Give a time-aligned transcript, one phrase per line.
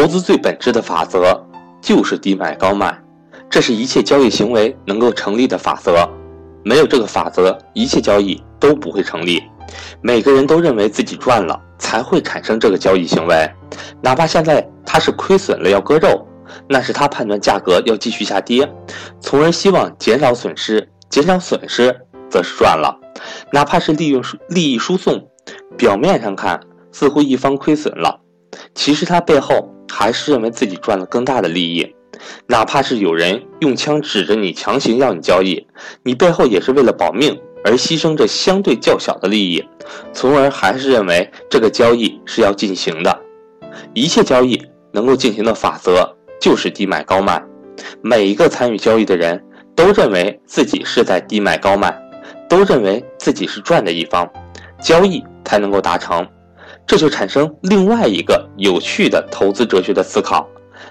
[0.00, 1.38] 投资最本质的法则
[1.82, 2.98] 就是低买高卖，
[3.50, 6.08] 这是一切交易行为能够成立的法则。
[6.64, 9.42] 没有这个法则，一切交易都不会成立。
[10.00, 13.46] 每个人都认为自己赚了，才会产生这个交易行为。
[14.00, 16.26] 哪怕现在他是亏损了要割肉，
[16.66, 18.66] 那是他判断价格要继续下跌，
[19.20, 20.88] 从而希望减少损失。
[21.10, 21.94] 减少损失
[22.30, 22.98] 则是赚了。
[23.52, 25.28] 哪怕是利用利益输送，
[25.76, 26.58] 表面上看
[26.90, 28.18] 似乎一方亏损了，
[28.74, 31.94] 其实他背后还是认为自己赚了更大的利益。
[32.46, 35.66] 哪怕是有人用枪指着你，强行要你交易，
[36.02, 39.64] 你背后也是为了保命而牺牲着相对较小的利益，
[40.12, 43.18] 从而还是认为这个交易是要进行的。
[43.94, 44.60] 一切交易
[44.92, 47.42] 能够进行的法则就是低买高卖，
[48.02, 49.42] 每一个参与交易的人
[49.74, 51.96] 都认为自己是在低买高卖，
[52.48, 54.28] 都认为自己是赚的一方，
[54.82, 56.26] 交易才能够达成，
[56.90, 60.44] 这就产生另外一个有趣的投资哲学的思考。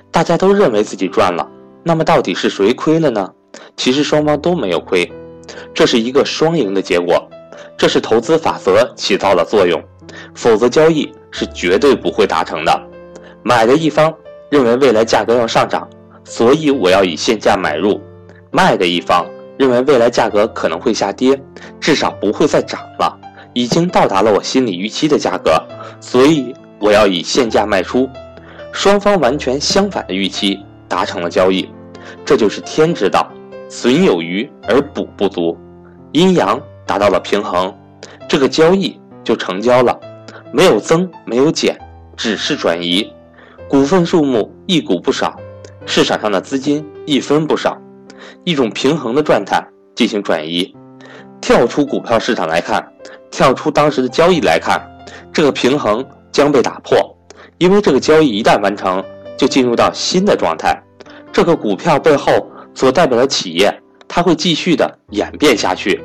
[0.10, 1.46] 大家都认为自己赚了，
[1.84, 3.30] 那么到底是谁亏了呢？
[3.76, 5.12] 其实双方都没有亏，
[5.74, 7.22] 这是一个双赢的结果。
[7.78, 9.84] 这是投资法则起到了作用，
[10.34, 12.82] 否则交易是绝对不会达成的。
[13.44, 14.14] 买的一方
[14.50, 15.86] 认为未来价格要上涨，
[16.24, 18.00] 所以我要以现价买入；
[18.52, 19.26] 卖的一方
[19.58, 21.38] 认为未来价格可能会下跌，
[21.78, 23.19] 至少不会再涨了，
[23.54, 25.62] 已经到达了我心理预期的价格，
[26.00, 28.10] 所以我要以现价卖出。
[28.72, 31.68] 双方完全相反的预期达成了交易，
[32.24, 33.28] 这就是天之道，
[33.68, 35.58] 损有余而补不足，
[36.12, 37.76] 阴阳达到了平衡，
[38.28, 40.00] 这个交易就成交了，
[40.52, 41.78] 没有增没有减，
[42.16, 43.12] 只是转移，
[43.68, 45.36] 股份数目一股不少，
[45.86, 47.76] 市场上的资金一分不少，
[48.44, 50.76] 一种平衡的状态进行转移。
[51.42, 52.86] 跳出股票市场来看，
[53.32, 54.82] 跳出当时的交易来看，
[55.34, 56.98] 这个平衡将被打破。
[57.58, 59.04] 因为这个交易一旦完成，
[59.38, 60.82] 就进入到新的状态，
[61.32, 62.32] 这个股票背后
[62.74, 63.74] 所代表的企业，
[64.08, 66.02] 它会继续的演变下去。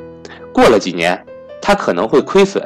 [0.53, 1.25] 过了几年，
[1.61, 2.61] 它可能会亏损，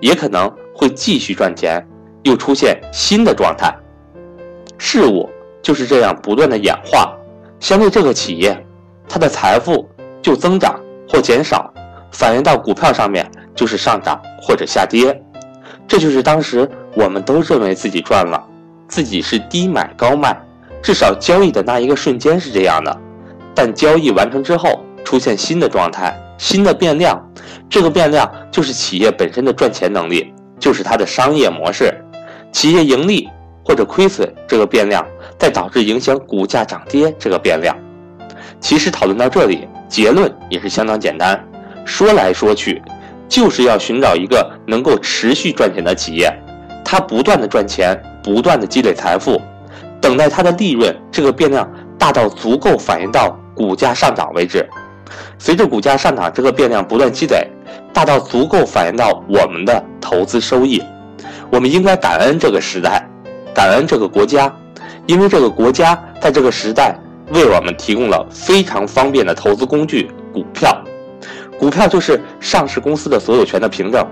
[0.00, 1.86] 也可能会继续赚钱，
[2.22, 3.74] 又出现新的状态。
[4.78, 5.28] 事物
[5.62, 7.14] 就是这样不断的演化。
[7.60, 8.66] 相对这个企业，
[9.08, 9.88] 它的财富
[10.22, 11.72] 就增长或减少，
[12.12, 15.20] 反映到股票上面就是上涨或者下跌。
[15.88, 16.70] 这就是当时。
[16.98, 18.42] 我们都认为自己赚了，
[18.88, 20.34] 自己是低买高卖，
[20.82, 22.98] 至少交易的那一个瞬间是这样的。
[23.54, 27.22] 但交易完成之后，出现新的状态、新的变量，
[27.68, 31.92] 这个变量就是企业本身的赚钱能力，就是它的商业模式。
[32.50, 33.28] 企业盈利
[33.62, 35.06] 或者亏损这个变量，
[35.38, 37.76] 再导致影响股价涨跌这个变量。
[38.58, 41.38] 其实讨论到这里，结论也是相当简单。
[41.84, 42.82] 说来说去，
[43.28, 46.32] 就是要寻找一个能够持续赚钱的企业。
[46.84, 49.40] 它不断的赚钱，不断的积累财富，
[50.00, 54.64] 等待它的利润这个变量大到足够反映到股价上涨为止。
[55.38, 57.46] 随着股价上涨，这个变量不断积累，
[57.92, 60.82] 大到足够反映到我们的投资收益。
[61.50, 63.04] 我们应该感恩这个时代，
[63.54, 64.52] 感恩这个国家，
[65.06, 66.96] 因为这个国家在这个时代
[67.32, 70.75] 为我们提供了非常方便的投资工具——股票。
[71.58, 74.06] 股票就是上市公司的所有权的凭证。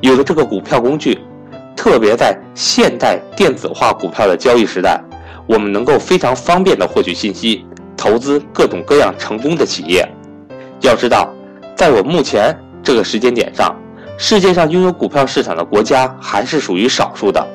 [0.00, 1.18] 有了这个股票工具。
[1.76, 4.98] 特别在现代电子化股票的交易时代，
[5.46, 7.64] 我们能够非常方便的获取信息，
[7.96, 10.04] 投资各种各样成功的企业。
[10.80, 11.30] 要知道，
[11.76, 13.76] 在我目前这个时间点上，
[14.16, 17.46] 世界上拥有股票市场的国家还是属于少数的，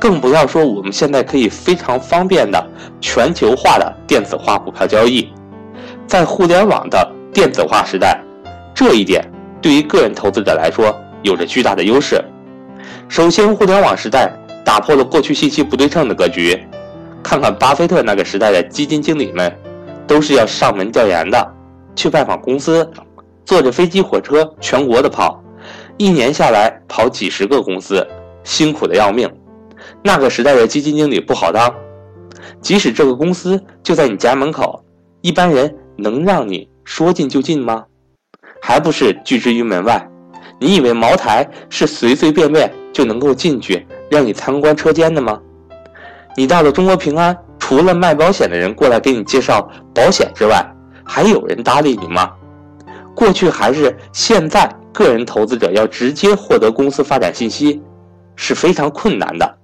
[0.00, 2.66] 更不要说我们现在可以非常方便的
[2.98, 5.30] 全球化的电子化股票交易。
[6.06, 8.18] 在互联网的电子化时代，
[8.80, 9.22] 这一点
[9.60, 12.18] 对于个人投资者来说有着巨大的优势。
[13.10, 14.32] 首先，互联网时代
[14.64, 16.58] 打破了过去信息不对称的格局。
[17.22, 19.54] 看看巴菲特那个时代的基金经理们，
[20.06, 21.54] 都是要上门调研的，
[21.94, 22.90] 去拜访公司，
[23.44, 25.44] 坐着飞机、火车全国的跑，
[25.98, 28.06] 一年下来跑几十个公司，
[28.44, 29.30] 辛苦的要命。
[30.02, 31.70] 那个时代的基金经理不好当，
[32.62, 34.82] 即使这个公司就在你家门口，
[35.20, 37.84] 一般人能让你说进就进吗？
[38.60, 40.06] 还不是拒之于门外？
[40.58, 45.40] 你以为茅台是随随便便就能够进去让你参观车间的吗？
[46.36, 50.64] 你到了中国平安，除了卖保险的人过来给你介绍保险之外，
[51.04, 52.30] 还有人搭理你吗？
[53.14, 57.82] 过去还是现在，个人投资者要直接获得公司发展信息
[58.36, 59.58] 是非常困难的。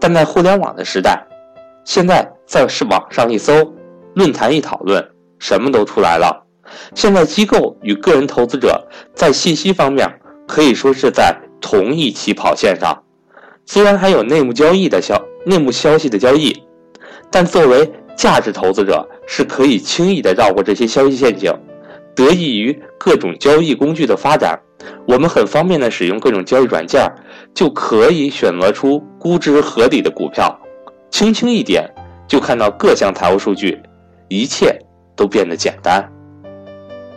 [0.00, 1.22] 但在互联网的时代，
[1.84, 3.72] 现在在是网上一搜，
[4.14, 5.04] 论坛一讨论，
[5.38, 6.41] 什么都出来了。
[6.94, 10.08] 现在机构与个人投资者在信息方面
[10.46, 13.02] 可以说是在同一起跑线上，
[13.66, 16.62] 虽然还有内幕交易的消内幕消息的交易。
[17.30, 21.50] 但作为价值投资者，是可以轻易的绕过这些消息陷阱。
[22.14, 24.60] 得益于各种交易工具的发展，
[25.08, 27.10] 我们很方便的使用各种交易软件，
[27.54, 30.60] 就可以选择出估值合理的股票，
[31.10, 31.88] 轻轻一点
[32.28, 33.80] 就看到各项财务数据，
[34.28, 34.78] 一切
[35.16, 36.06] 都变得简单。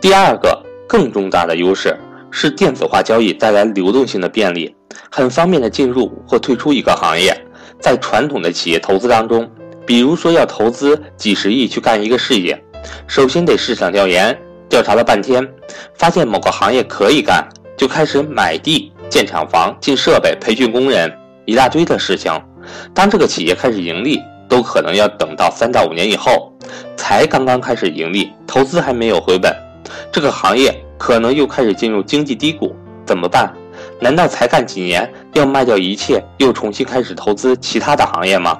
[0.00, 1.96] 第二个更重大的优势
[2.30, 4.74] 是电子化交易带来流动性的便利，
[5.10, 7.36] 很方便的进入或退出一个行业。
[7.80, 9.48] 在传统的企业投资当中，
[9.84, 12.62] 比如说要投资几十亿去干一个事业，
[13.06, 14.36] 首先得市场调研。
[14.68, 15.46] 调查了半天，
[15.94, 17.46] 发现某个行业可以干，
[17.76, 21.10] 就开始买地、建厂房、进设备、培训工人，
[21.44, 22.32] 一大堆的事情。
[22.92, 26.52] 当这个企业开始盈利，都可能要等到三到五年以后，
[26.96, 29.54] 才刚刚开始盈利，投资还没有回本，
[30.12, 32.74] 这个行业可能又开始进入经济低谷，
[33.04, 33.52] 怎么办？
[34.00, 38.58] 难道才干几年要卖掉一切，又重新开始投资其他的行业吗？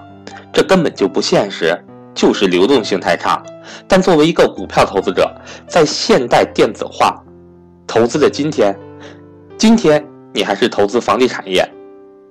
[0.52, 1.76] 这根本就不现实。
[2.14, 3.42] 就是流动性太差，
[3.86, 5.30] 但作为一个股票投资者，
[5.68, 7.14] 在现代电子化
[7.86, 8.74] 投资的今天，
[9.58, 10.02] 今天
[10.32, 11.62] 你还是投资房地产业，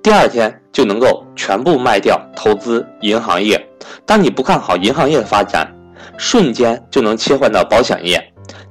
[0.01, 3.63] 第二天就能够全部卖掉投资银行业。
[4.07, 5.71] 当你不看好银行业的发展，
[6.17, 8.19] 瞬间就能切换到保险业。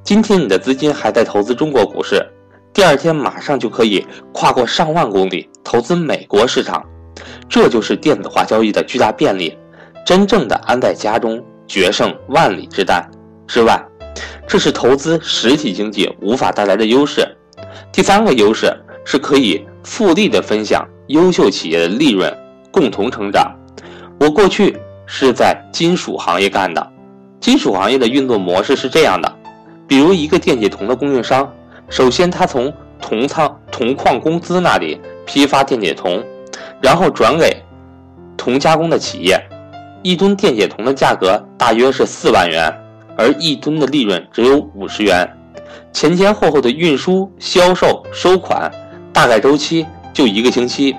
[0.05, 2.23] 今天你的资金还在投资中国股市，
[2.75, 6.85] 第二天马上就可以跨过上万公里投资美国市场。
[7.49, 9.57] 这就是电子化交易的巨大便利。
[10.05, 13.11] 真正的安在家中，决胜万里之战
[13.47, 13.83] 之外，
[14.47, 17.27] 这是投资实体经济无法带来的优势。
[17.91, 18.71] 第三个优势
[19.07, 22.31] 是可以复利的分享优秀企业的利润，
[22.71, 23.51] 共同成长。
[24.21, 26.93] 我过去是在金属行业干的，
[27.41, 29.35] 金属行业的运作模式是这样的：
[29.87, 31.53] 比如一个电解铜的供应商，
[31.89, 36.23] 首先他从铜仓铜矿公司那里批发电解铜，
[36.81, 37.63] 然后转给
[38.37, 39.39] 铜加工的企业。
[40.03, 42.71] 一吨电解铜的价格大约是四万元，
[43.17, 45.27] 而一吨的利润只有五十元，
[45.93, 48.71] 前前后后的运输、销售、收款，
[49.13, 50.95] 大概周期就一个星期，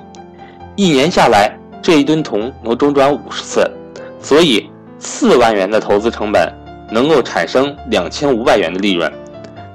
[0.75, 3.71] 一年下来，这一吨铜能周转五十次，
[4.19, 4.67] 所以
[4.97, 6.51] 四万元的投资成本
[6.91, 9.11] 能够产生两千五百元的利润，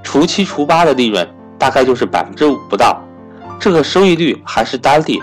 [0.02, 1.26] 除七除八的利润
[1.58, 3.02] 大概就是百分之五不到，
[3.58, 5.20] 这个收益率还是单利，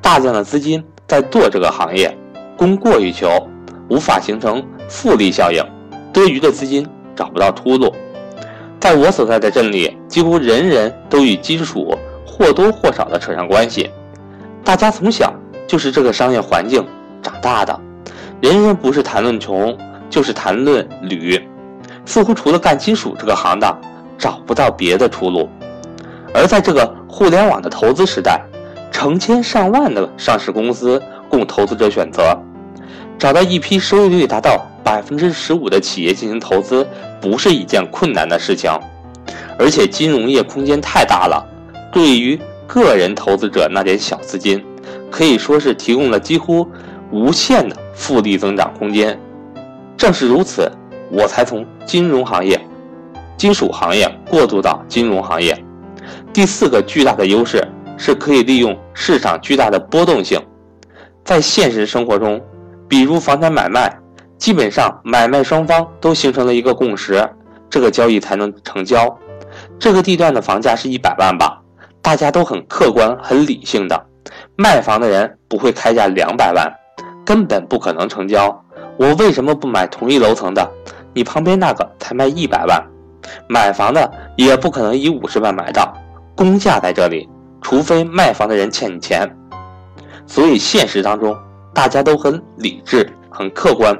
[0.00, 2.16] 大量的资金在做这个行业。
[2.56, 3.28] 供过于求，
[3.88, 5.62] 无法形成复利效应，
[6.12, 6.86] 多余的资金
[7.16, 7.92] 找不到出路。
[8.78, 13.90] 在我所在的镇里，几乎人人都与金属或多或少的扯上关系。
[14.62, 15.34] 大家从小
[15.66, 16.86] 就是这个商业环境
[17.22, 17.78] 长大的，
[18.40, 19.76] 人人不是谈论穷，
[20.08, 21.40] 就是谈论铝，
[22.04, 23.78] 似乎除了干金属这个行当，
[24.18, 25.48] 找不到别的出路。
[26.32, 28.40] 而在这个互联网的投资时代，
[28.90, 31.02] 成千上万的上市公司。
[31.26, 32.38] 供投资者选择，
[33.18, 36.86] 找到一批收益率达到百分之十五的企业进行投资，
[37.20, 38.70] 不是一件困难的事情。
[39.58, 41.44] 而且金融业空间太大了，
[41.90, 44.64] 对于个人投资者那点小资金，
[45.10, 46.68] 可以说是提供了几乎
[47.10, 49.18] 无限的复利增长空间。
[49.96, 50.70] 正是如此，
[51.10, 52.60] 我才从金融行业、
[53.36, 55.56] 金属行业过渡到金融行业。
[56.32, 60.40] 第四个巨大的优势是可以利用市场巨大的波动性。
[61.24, 62.40] 在现实生活中，
[62.88, 63.90] 比如房产买卖，
[64.36, 67.26] 基本上买卖双方都形成了一个共识，
[67.70, 69.18] 这个交易才能成交。
[69.78, 71.62] 这个地段的房价是一百万吧，
[72.02, 74.06] 大家都很客观、很理性的。
[74.56, 76.70] 卖房的人不会开价两百万，
[77.24, 78.63] 根本不可能成交。
[78.96, 80.68] 我为什么不买同一楼层的？
[81.12, 82.82] 你旁边那个才卖一百万，
[83.48, 85.92] 买房的也不可能以五十万买到，
[86.36, 87.28] 公价在这里，
[87.62, 89.28] 除非卖房的人欠你钱。
[90.26, 91.36] 所以现实当中，
[91.72, 93.96] 大家都很理智、很客观，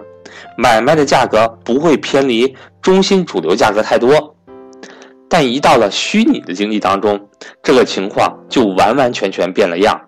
[0.56, 4.34] 买卖的价格不会偏离中心主流价格太多。
[5.28, 7.28] 但一到了虚拟的经济当中，
[7.62, 10.00] 这个情况就完完全全变了样。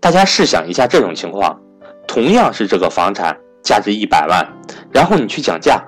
[0.00, 1.58] 大家试想一下这种情况：
[2.06, 4.46] 同样是这个房产价值一百万，
[4.90, 5.82] 然后你去讲价，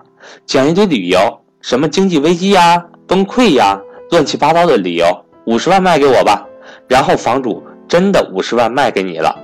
[0.46, 1.18] 讲一堆理由，
[1.60, 3.78] 什么经济危机呀、崩溃呀、
[4.10, 5.06] 乱七八糟的理由，
[5.46, 6.46] 五十万卖给我吧。
[6.88, 9.34] 然后房主真的五十万卖给你了。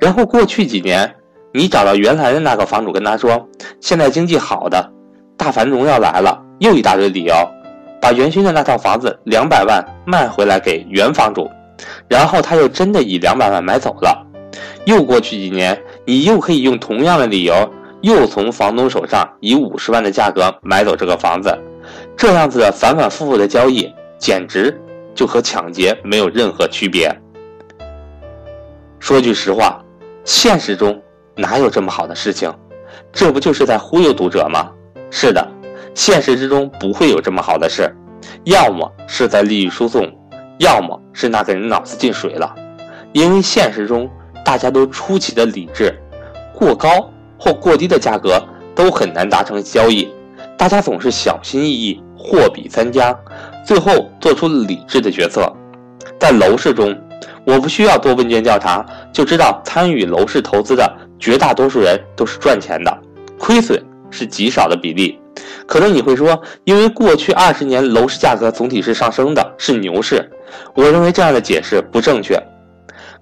[0.00, 1.14] 然后过去几年，
[1.52, 3.48] 你找到原来的那个房主，跟他说，
[3.80, 4.90] 现在经济好的，
[5.36, 7.34] 大繁荣要来了，又一大堆理由，
[8.00, 11.48] 把原先的那套房子两百万卖回来给原房主，
[12.08, 14.26] 然后他又真的以两百万买走了。
[14.84, 17.54] 又过去几年，你又可以用同样的理由，
[18.00, 21.56] 又从房东手上以五十万的价格买走这个房子，
[22.16, 24.80] 这样子的反反复复的交易，简直
[25.14, 27.14] 就和抢劫没有任何区别。
[28.98, 29.78] 说句实话。
[30.24, 31.02] 现实中，
[31.34, 32.48] 哪有这么好的事情？
[33.12, 34.70] 这不就是在忽悠读者吗？
[35.10, 35.44] 是的，
[35.94, 37.92] 现实之中不会有这么好的事，
[38.44, 40.08] 要么是在利益输送，
[40.60, 42.54] 要么是那个人脑子进水了。
[43.10, 44.08] 因为现实中
[44.44, 45.94] 大家都出奇的理智，
[46.54, 48.42] 过高或过低的价格
[48.74, 50.08] 都很难达成交易，
[50.56, 53.16] 大家总是小心翼翼，货比三家，
[53.64, 55.52] 最后做出理智的决策。
[56.18, 56.96] 在楼市中。
[57.44, 62.98] 我不需要做问卷调查就知道，参与楼市投资的绝大多数人都是赚钱的，
[63.36, 63.82] 亏损
[64.12, 65.18] 是极少的比例。
[65.66, 70.24] 可能你会说，因为过去二十年楼市价格总体是上升的，是牛市。
[70.74, 72.40] 我认为这样的解释不正确。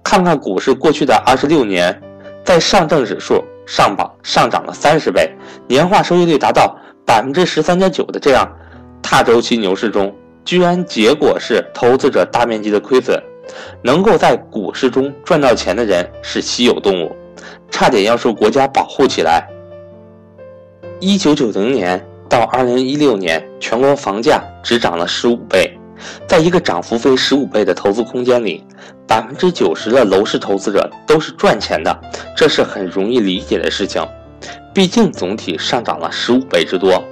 [0.03, 2.01] 看看股市过去的二十六年，
[2.43, 5.29] 在上证指数上榜上涨了三十倍，
[5.67, 8.49] 年化收益率达到百分之十三点九的这样
[9.01, 13.21] 大周期牛市中，居然结果是投资者大面积的亏损。
[13.81, 17.13] 能够在股市中赚到钱的人是稀有动物，
[17.69, 19.45] 差点要受国家保护起来。
[20.99, 25.75] 一九九零年到二零一六年，全国房价只涨了十五倍，
[26.27, 28.63] 在一个涨幅为十五倍的投资空间里，
[29.07, 31.95] 百分之九十的楼市投资者都是赚钱的，
[32.35, 34.05] 这是很容易理解的事情。
[34.73, 37.03] 毕竟总体上涨了十五倍之多，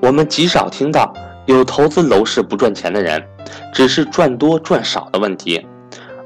[0.00, 1.12] 我们极少听到
[1.46, 3.22] 有投资楼市不赚钱的人，
[3.72, 5.64] 只是赚多赚少的问题。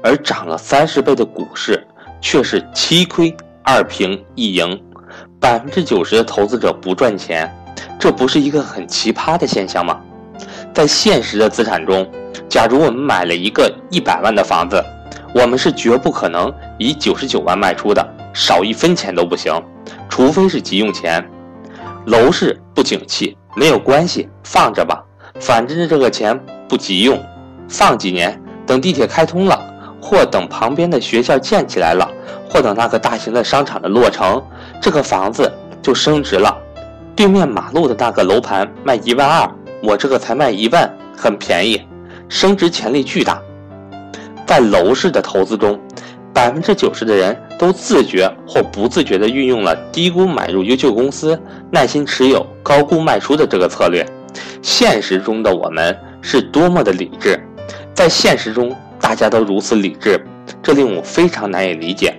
[0.03, 1.85] 而涨了三十倍的股市
[2.21, 4.79] 却是七亏二平一赢，
[5.39, 7.51] 百分之九十的投资者不赚钱，
[7.99, 9.99] 这不是一个很奇葩的现象吗？
[10.77, 12.07] 在现实的资产中，
[12.47, 14.79] 假如我们买了一个一百万的房子，
[15.33, 19.59] 我们是绝不可能以九十九万卖出的，少一分钱都不行，
[20.07, 21.27] 除非是急用钱。
[22.05, 25.03] 楼市不景气没有关系，放着吧，
[25.39, 27.19] 反正这个钱不急用，
[27.67, 29.59] 放几年，等地铁开通了。
[29.99, 32.07] 或等旁边的学校建起来了，
[32.47, 34.39] 或等那个大型的商场的落成，
[34.79, 36.55] 这个房子就升值了。
[37.15, 41.81] 对面马路的那个楼盘卖一万二，我这个才卖一万，很便宜，
[42.29, 43.41] 升值潜力巨大。
[44.45, 45.79] 在楼市的投资中，
[46.33, 51.39] 百分之九十的人都自觉或不自觉地运用了低估买入优秀公司，
[51.71, 54.05] 耐心持有，高估卖出的这个策略。
[54.61, 57.39] 现实中的我们是多么的理智，
[57.93, 58.75] 在现实中。
[58.99, 60.19] 大家都如此理智，
[60.61, 62.13] 这令我非常难以理解，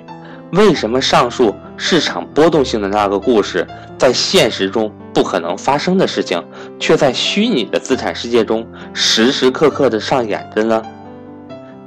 [0.52, 3.66] 为什么上述市场波动性的那个故事，
[3.98, 6.42] 在现实中不可能发生的事情，
[6.78, 10.82] 却在虚拟的资产世界中时时刻刻的上演着呢？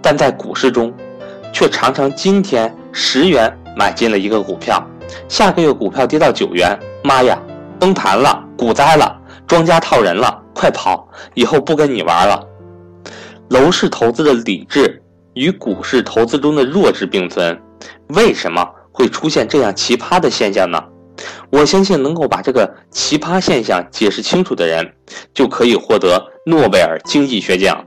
[0.01, 0.93] 但在股市中，
[1.53, 4.83] 却常常今天十元买进了一个股票，
[5.27, 7.39] 下个月股票跌到九元，妈呀，
[7.79, 12.47] 崩盘了，股灾了，庄家套人了，快跑，以后不跟你玩了。
[13.49, 15.01] 楼市投资的理智
[15.33, 17.61] 与股市投资中的弱智并存，
[18.09, 20.81] 为什么会出现这样奇葩的现象呢？
[21.49, 24.93] 我相信能够把这个奇葩现象解释清楚的人，
[25.33, 27.85] 就可以获得诺贝尔经济学奖。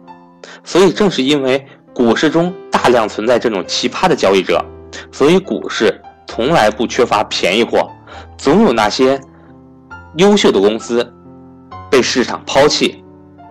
[0.63, 4.65] 所以，正是因为股市中大量存在这种奇葩的交易者，
[5.11, 7.91] 所以股市从来不缺乏便宜货，
[8.37, 9.21] 总有那些
[10.17, 11.13] 优秀的公司
[11.91, 13.03] 被市场抛弃。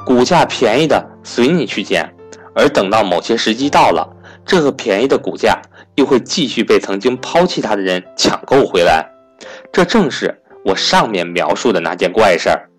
[0.05, 2.13] 股价便宜的随你去捡，
[2.53, 4.05] 而等到某些时机到了，
[4.45, 5.61] 这个便宜的股价
[5.95, 9.12] 又会继续被曾经抛弃它的人抢购回来。
[9.73, 12.69] 这正是我上面描述的那件怪事儿。